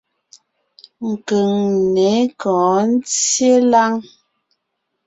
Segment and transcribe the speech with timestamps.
[1.27, 2.09] Keŋne
[2.41, 3.93] kɔ̌ɔn ńtyê láŋ.